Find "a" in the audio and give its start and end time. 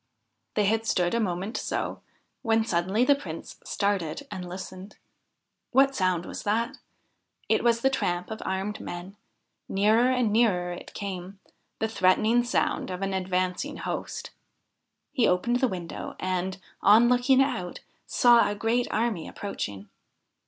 1.13-1.19, 18.49-18.55